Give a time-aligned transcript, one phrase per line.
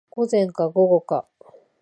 [0.09, 1.27] 午前か午後か